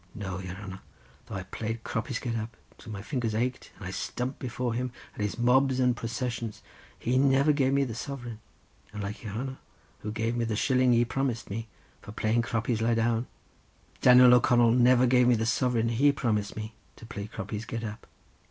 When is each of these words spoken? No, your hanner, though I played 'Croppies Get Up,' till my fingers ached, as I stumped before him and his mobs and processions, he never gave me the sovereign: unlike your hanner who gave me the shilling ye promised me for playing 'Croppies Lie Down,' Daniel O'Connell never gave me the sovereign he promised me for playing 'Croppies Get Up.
No, 0.15 0.39
your 0.39 0.55
hanner, 0.55 0.79
though 1.27 1.35
I 1.35 1.43
played 1.43 1.83
'Croppies 1.83 2.17
Get 2.19 2.35
Up,' 2.35 2.57
till 2.79 2.91
my 2.91 3.03
fingers 3.03 3.35
ached, 3.35 3.69
as 3.79 3.87
I 3.87 3.91
stumped 3.91 4.39
before 4.39 4.73
him 4.73 4.91
and 5.13 5.21
his 5.21 5.37
mobs 5.37 5.79
and 5.79 5.95
processions, 5.95 6.63
he 6.97 7.19
never 7.19 7.51
gave 7.53 7.71
me 7.71 7.83
the 7.83 7.93
sovereign: 7.93 8.39
unlike 8.93 9.21
your 9.21 9.33
hanner 9.33 9.57
who 9.99 10.11
gave 10.11 10.35
me 10.35 10.43
the 10.43 10.55
shilling 10.55 10.91
ye 10.91 11.05
promised 11.05 11.51
me 11.51 11.67
for 12.01 12.13
playing 12.13 12.41
'Croppies 12.41 12.81
Lie 12.81 12.95
Down,' 12.95 13.27
Daniel 14.01 14.33
O'Connell 14.33 14.71
never 14.71 15.05
gave 15.05 15.27
me 15.27 15.35
the 15.35 15.45
sovereign 15.45 15.89
he 15.89 16.11
promised 16.11 16.55
me 16.57 16.73
for 16.97 17.05
playing 17.05 17.27
'Croppies 17.27 17.65
Get 17.67 17.83
Up. 17.83 18.07